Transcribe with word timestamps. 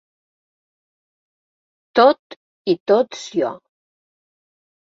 Tot 2.01 2.39
i 2.73 2.77
tots 2.93 3.29
jo. 3.43 3.55